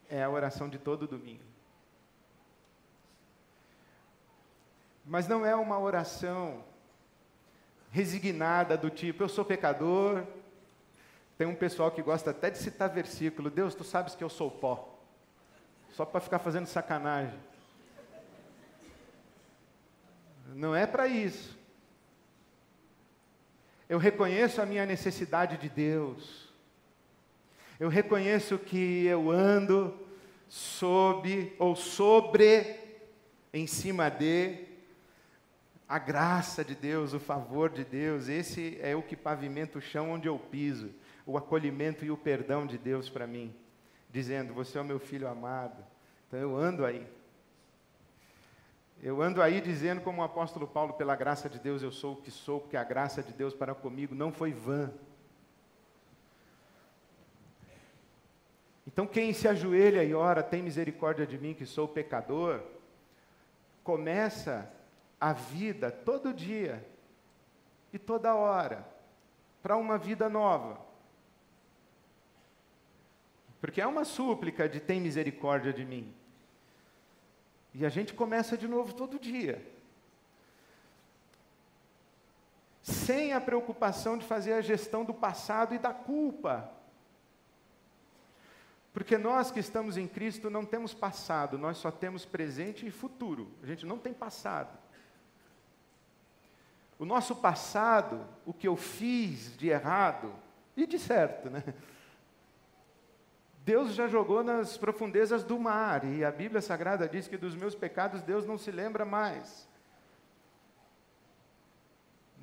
[0.08, 1.44] É a oração de todo domingo.
[5.04, 6.64] Mas não é uma oração
[7.90, 10.24] resignada do tipo, eu sou pecador.
[11.36, 14.50] Tem um pessoal que gosta até de citar versículo, Deus, tu sabes que eu sou
[14.50, 14.98] pó.
[15.92, 17.38] Só para ficar fazendo sacanagem.
[20.54, 21.55] Não é para isso.
[23.88, 26.48] Eu reconheço a minha necessidade de Deus.
[27.78, 29.96] Eu reconheço que eu ando
[30.48, 32.78] sob ou sobre,
[33.52, 34.66] em cima de
[35.88, 38.28] a graça de Deus, o favor de Deus.
[38.28, 40.90] Esse é o que pavimenta o chão onde eu piso,
[41.24, 43.54] o acolhimento e o perdão de Deus para mim,
[44.10, 45.84] dizendo: Você é o meu filho amado.
[46.26, 47.06] Então eu ando aí.
[49.02, 52.16] Eu ando aí dizendo, como o apóstolo Paulo, pela graça de Deus eu sou o
[52.16, 54.92] que sou, porque a graça de Deus para comigo não foi vã.
[58.86, 62.62] Então, quem se ajoelha e ora, tem misericórdia de mim, que sou pecador,
[63.84, 64.72] começa
[65.20, 66.84] a vida todo dia
[67.92, 68.86] e toda hora
[69.62, 70.80] para uma vida nova.
[73.60, 76.14] Porque é uma súplica de tem misericórdia de mim.
[77.78, 79.62] E a gente começa de novo todo dia.
[82.80, 86.70] Sem a preocupação de fazer a gestão do passado e da culpa.
[88.94, 93.52] Porque nós que estamos em Cristo não temos passado, nós só temos presente e futuro.
[93.62, 94.74] A gente não tem passado.
[96.98, 100.32] O nosso passado, o que eu fiz de errado
[100.74, 101.62] e de certo, né?
[103.66, 107.74] Deus já jogou nas profundezas do mar, e a Bíblia Sagrada diz que dos meus
[107.74, 109.68] pecados Deus não se lembra mais.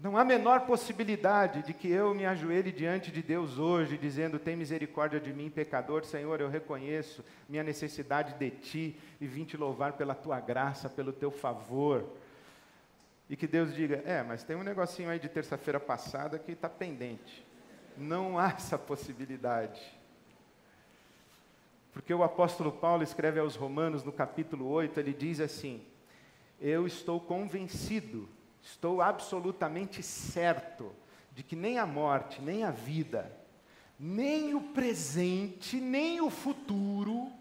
[0.01, 4.57] Não há menor possibilidade de que eu me ajoelhe diante de Deus hoje, dizendo: Tem
[4.57, 9.93] misericórdia de mim, pecador, Senhor, eu reconheço minha necessidade de Ti e vim te louvar
[9.93, 12.03] pela Tua graça, pelo Teu favor.
[13.29, 16.67] e que Deus diga: é, mas tem um negocinho aí de terça-feira passada que está
[16.67, 17.47] pendente.
[17.97, 20.02] Não há essa possibilidade.
[21.93, 25.81] Porque o apóstolo Paulo escreve aos Romanos no capítulo 8, ele diz assim:
[26.59, 28.27] Eu estou convencido,
[28.61, 30.91] estou absolutamente certo
[31.31, 33.31] de que nem a morte, nem a vida,
[33.99, 37.31] nem o presente, nem o futuro,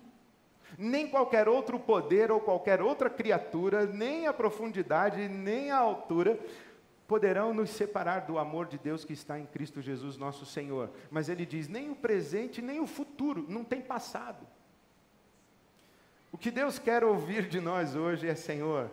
[0.78, 6.38] nem qualquer outro poder ou qualquer outra criatura, nem a profundidade, nem a altura,
[7.12, 10.88] poderão nos separar do amor de Deus que está em Cristo Jesus, nosso Senhor.
[11.10, 14.46] Mas ele diz: nem o presente, nem o futuro, não tem passado.
[16.32, 18.90] O que Deus quer ouvir de nós hoje é: Senhor,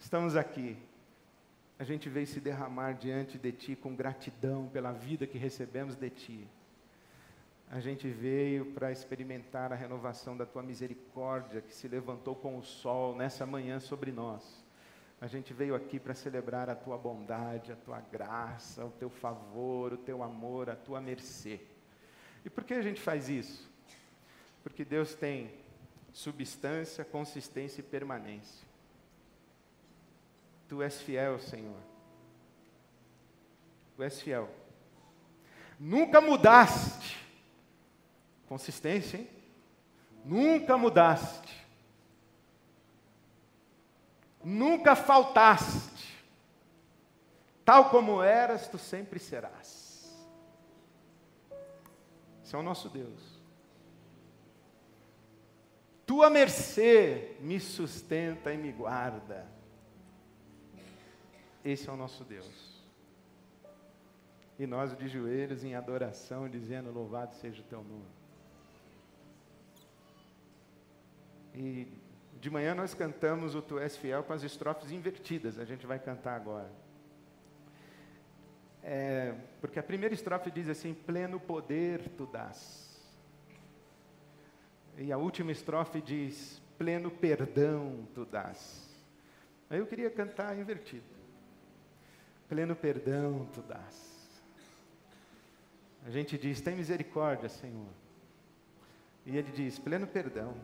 [0.00, 0.76] estamos aqui,
[1.78, 6.10] a gente veio se derramar diante de Ti com gratidão pela vida que recebemos de
[6.10, 6.48] Ti.
[7.70, 12.64] A gente veio para experimentar a renovação da Tua misericórdia que se levantou com o
[12.64, 14.65] sol nessa manhã sobre nós.
[15.20, 19.94] A gente veio aqui para celebrar a Tua bondade, a Tua graça, o Teu favor,
[19.94, 21.60] o Teu amor, a Tua mercê.
[22.44, 23.70] E por que a gente faz isso?
[24.62, 25.50] Porque Deus tem
[26.12, 28.66] substância, consistência e permanência.
[30.68, 31.80] Tu és fiel, Senhor.
[33.96, 34.50] Tu és fiel.
[35.78, 37.16] Nunca mudaste.
[38.48, 39.28] Consistência, hein?
[40.24, 41.65] Nunca mudaste.
[44.48, 46.24] Nunca faltaste.
[47.64, 50.16] Tal como eras, tu sempre serás.
[52.44, 53.40] Esse é o nosso Deus.
[56.06, 59.44] Tua mercê me sustenta e me guarda.
[61.64, 62.84] Esse é o nosso Deus.
[64.60, 68.06] E nós de joelhos em adoração, dizendo: Louvado seja o teu nome.
[71.52, 72.05] E
[72.46, 75.98] de manhã nós cantamos o Tu és fiel com as estrofes invertidas, a gente vai
[75.98, 76.70] cantar agora.
[78.84, 83.04] É, porque a primeira estrofe diz assim: Pleno poder tu dás.
[84.96, 88.88] E a última estrofe diz: Pleno perdão tu dás.
[89.68, 91.16] Aí eu queria cantar invertido
[92.48, 94.16] pleno perdão tu dás.
[96.06, 97.90] A gente diz, tem misericórdia, Senhor.
[99.24, 100.54] E ele diz, pleno perdão.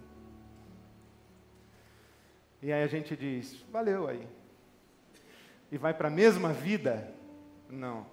[2.63, 4.27] E aí a gente diz, valeu aí.
[5.71, 7.13] E vai para a mesma vida?
[7.69, 8.07] Não.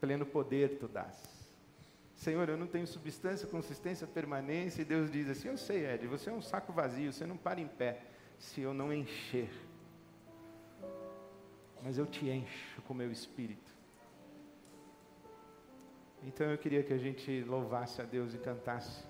[0.00, 1.16] Pleno poder tu dás.
[2.14, 4.82] Senhor, eu não tenho substância, consistência, permanência.
[4.82, 7.60] E Deus diz assim: Eu sei, Ed, você é um saco vazio, você não para
[7.60, 8.02] em pé
[8.38, 9.50] se eu não encher
[11.84, 13.74] mas eu te encho com meu espírito.
[16.22, 19.04] Então eu queria que a gente louvasse a Deus e cantasse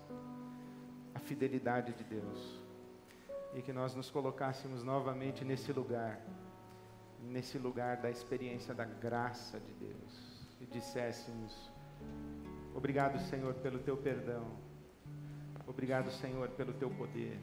[1.15, 2.64] a fidelidade de Deus.
[3.55, 6.21] E que nós nos colocássemos novamente nesse lugar,
[7.21, 10.49] nesse lugar da experiência da graça de Deus.
[10.61, 11.71] E disséssemos:
[12.75, 14.45] Obrigado, Senhor, pelo teu perdão.
[15.67, 17.41] Obrigado, Senhor, pelo teu poder.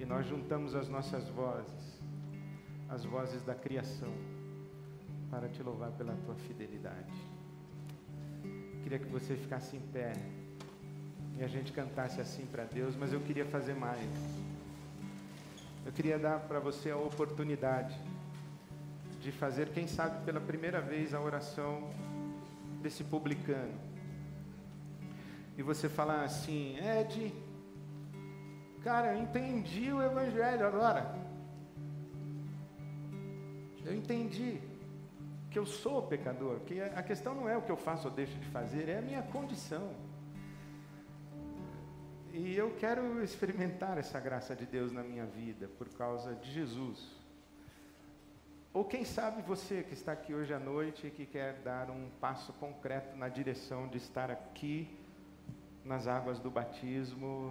[0.00, 2.02] E nós juntamos as nossas vozes
[2.92, 4.12] as vozes da criação
[5.30, 7.10] para te louvar pela tua fidelidade.
[8.82, 10.12] Queria que você ficasse em pé
[11.38, 14.51] e a gente cantasse assim para Deus, mas eu queria fazer mais.
[15.84, 17.98] Eu queria dar para você a oportunidade
[19.20, 21.90] de fazer, quem sabe pela primeira vez, a oração
[22.80, 23.74] desse publicano.
[25.56, 27.32] E você falar assim, Ed,
[28.82, 31.14] cara, eu entendi o Evangelho agora.
[33.84, 34.60] Eu entendi
[35.50, 38.38] que eu sou pecador, que a questão não é o que eu faço ou deixo
[38.38, 39.90] de fazer, é a minha condição.
[42.32, 47.14] E eu quero experimentar essa graça de Deus na minha vida por causa de Jesus.
[48.72, 52.08] Ou quem sabe você que está aqui hoje à noite e que quer dar um
[52.22, 54.88] passo concreto na direção de estar aqui
[55.84, 57.50] nas águas do batismo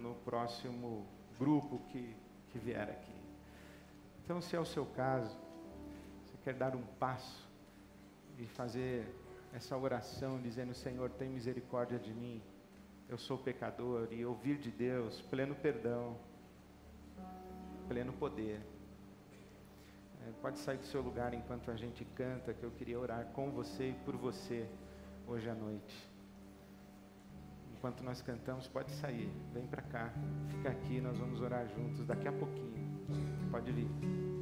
[0.00, 1.04] no próximo
[1.36, 2.14] grupo que,
[2.50, 3.20] que vier aqui.
[4.22, 5.36] Então, se é o seu caso,
[6.44, 7.48] quer dar um passo
[8.38, 9.12] e fazer
[9.52, 12.40] essa oração dizendo: Senhor, tem misericórdia de mim,
[13.10, 16.16] eu sou pecador, e ouvir de Deus pleno perdão,
[17.88, 18.60] pleno poder.
[20.26, 23.50] É, pode sair do seu lugar enquanto a gente canta, que eu queria orar com
[23.50, 24.68] você e por você
[25.26, 26.08] hoje à noite.
[27.76, 30.12] Enquanto nós cantamos, pode sair, vem para cá,
[30.48, 32.70] fica aqui, nós vamos orar juntos daqui a pouquinho.
[33.50, 34.39] Pode vir.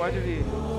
[0.00, 0.69] Pode vir.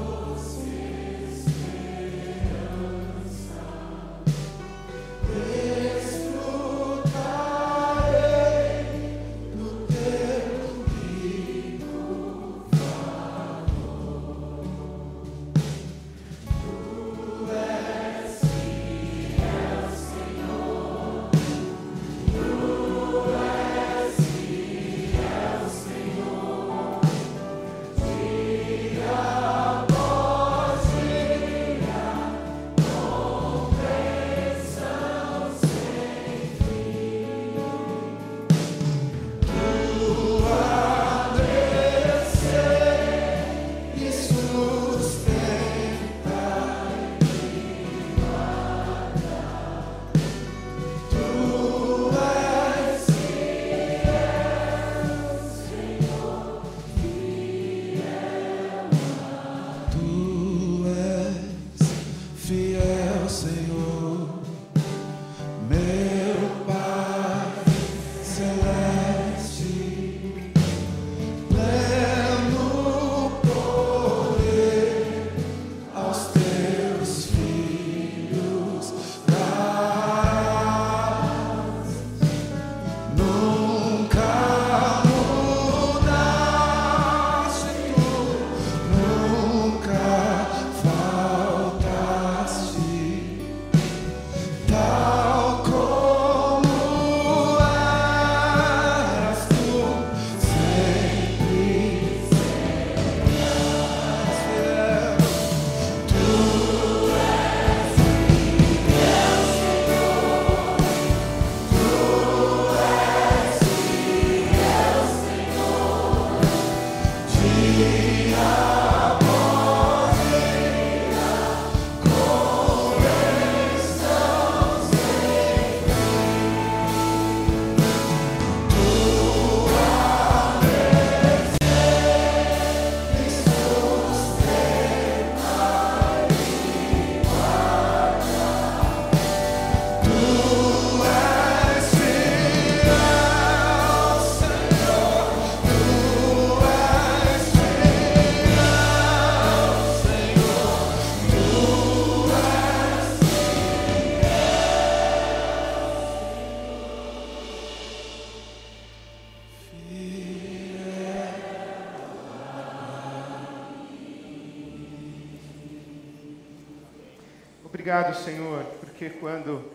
[167.91, 169.69] Obrigado, Senhor, porque quando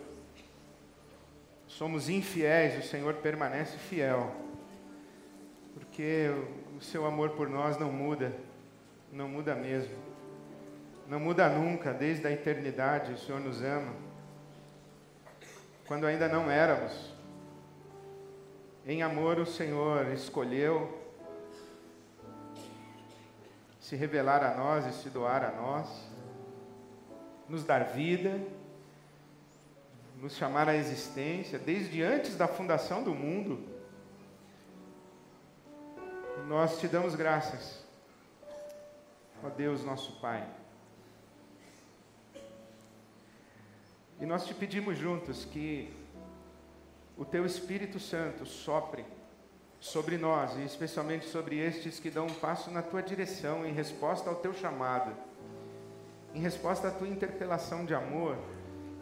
[1.69, 4.35] somos infiéis, o Senhor permanece fiel.
[5.75, 6.31] Porque
[6.79, 8.33] o seu amor por nós não muda,
[9.13, 9.95] não muda mesmo.
[11.07, 13.93] Não muda nunca, desde a eternidade o Senhor nos ama.
[15.87, 17.13] Quando ainda não éramos,
[18.87, 21.07] em amor o Senhor escolheu
[23.79, 26.16] se revelar a nós e se doar a nós
[27.49, 28.41] nos dar vida,
[30.21, 33.65] nos chamar à existência, desde antes da fundação do mundo.
[36.49, 37.85] Nós te damos graças,
[39.43, 40.47] ó Deus nosso Pai.
[44.21, 45.95] E nós te pedimos juntos que
[47.17, 49.05] o Teu Espírito Santo sopre
[49.79, 54.31] sobre nós, e especialmente sobre estes que dão um passo na Tua direção em resposta
[54.31, 55.15] ao Teu chamado
[56.37, 58.37] em resposta à tua interpelação de amor,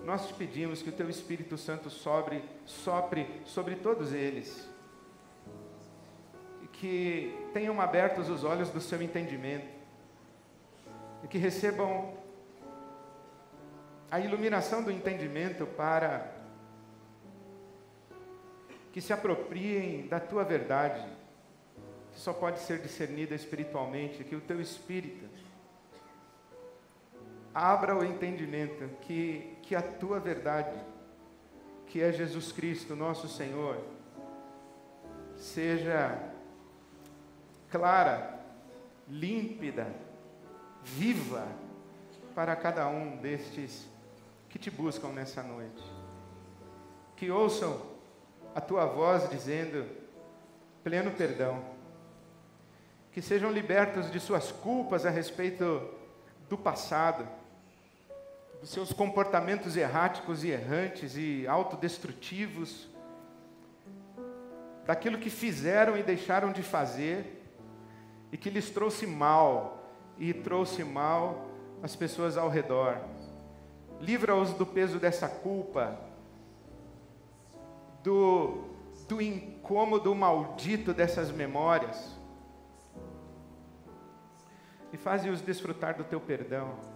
[0.04, 4.68] nós te pedimos que o teu Espírito Santo sobre, sopre sobre todos eles.
[6.62, 9.66] E que tenham abertos os olhos do seu entendimento.
[11.24, 12.14] E que recebam
[14.08, 16.32] a iluminação do entendimento para
[18.92, 21.04] que se apropriem da tua verdade,
[22.12, 25.28] que só pode ser discernida espiritualmente, que o teu espírito
[27.54, 30.76] abra o entendimento que, que a tua verdade,
[31.86, 33.80] que é Jesus Cristo, nosso Senhor,
[35.36, 36.18] seja
[37.70, 38.40] clara,
[39.08, 39.86] límpida,
[40.82, 41.46] viva
[42.34, 43.88] para cada um destes
[44.48, 45.82] que te buscam nessa noite.
[47.16, 47.80] Que ouçam
[48.52, 49.86] a tua voz dizendo
[50.82, 51.62] pleno perdão.
[53.12, 55.88] Que sejam libertos de suas culpas a respeito
[56.48, 57.26] do passado
[58.64, 62.88] dos seus comportamentos erráticos e errantes e autodestrutivos,
[64.86, 67.44] daquilo que fizeram e deixaram de fazer,
[68.32, 71.46] e que lhes trouxe mal e trouxe mal
[71.82, 72.98] às pessoas ao redor.
[74.00, 76.00] Livra-os do peso dessa culpa,
[78.02, 78.64] do,
[79.06, 82.16] do incômodo maldito dessas memórias.
[84.90, 86.93] E faze-os desfrutar do teu perdão.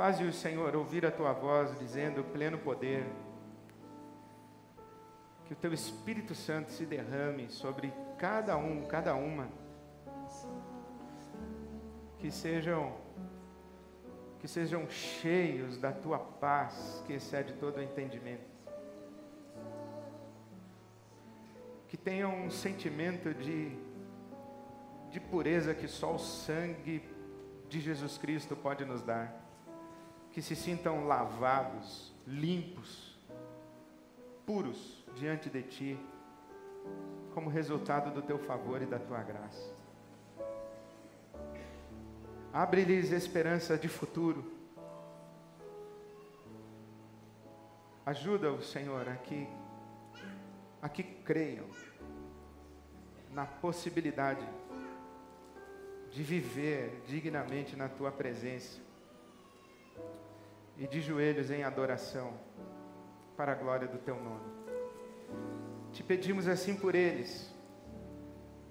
[0.00, 3.04] Faze-os, Senhor, ouvir a tua voz dizendo pleno poder.
[5.44, 9.46] Que o teu Espírito Santo se derrame sobre cada um, cada uma.
[12.18, 12.96] Que sejam
[14.38, 18.48] que sejam cheios da tua paz, que excede todo o entendimento.
[21.88, 23.76] Que tenham um sentimento de,
[25.10, 27.02] de pureza que só o sangue
[27.68, 29.39] de Jesus Cristo pode nos dar.
[30.32, 33.18] Que se sintam lavados, limpos,
[34.46, 35.98] puros diante de Ti,
[37.34, 39.74] como resultado do Teu favor e da Tua graça.
[42.52, 44.52] Abre-lhes esperança de futuro.
[48.04, 49.46] Ajuda o Senhor a que,
[50.82, 51.68] a que creiam
[53.32, 54.44] na possibilidade
[56.10, 58.80] de viver dignamente na tua presença
[60.80, 62.34] e de joelhos em adoração
[63.36, 64.50] para a glória do teu nome.
[65.92, 67.54] Te pedimos assim por eles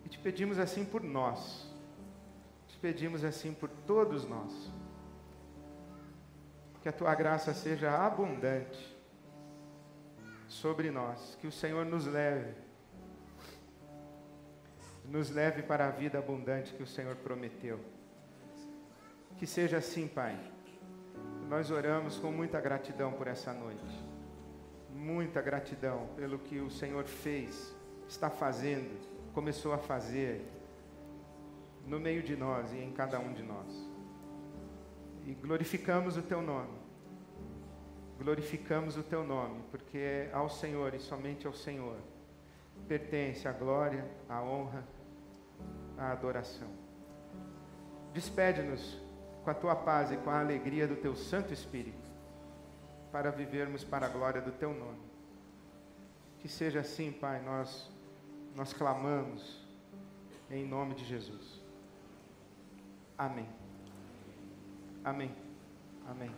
[0.04, 1.70] e te pedimos assim por nós
[2.82, 4.72] pedimos assim por todos nós.
[6.82, 8.98] Que a tua graça seja abundante
[10.48, 12.56] sobre nós, que o Senhor nos leve,
[15.06, 17.80] nos leve para a vida abundante que o Senhor prometeu.
[19.38, 20.40] Que seja assim, Pai.
[21.50, 24.06] Nós oramos com muita gratidão por essa noite.
[24.94, 27.76] Muita gratidão pelo que o Senhor fez,
[28.08, 29.00] está fazendo,
[29.34, 30.46] começou a fazer
[31.88, 33.90] no meio de nós e em cada um de nós.
[35.26, 36.78] E glorificamos o teu nome.
[38.20, 41.98] Glorificamos o teu nome, porque ao Senhor e somente ao Senhor
[42.88, 44.84] pertence a glória, a honra,
[45.98, 46.70] a adoração.
[48.14, 49.09] Despede-nos
[49.50, 52.08] com a tua paz e com a alegria do teu Santo Espírito,
[53.12, 55.00] para vivermos para a glória do teu nome.
[56.40, 57.90] Que seja assim, Pai, nós
[58.56, 59.66] nós clamamos
[60.50, 61.64] em nome de Jesus.
[63.18, 63.48] Amém.
[65.04, 65.36] Amém.
[66.08, 66.32] Amém.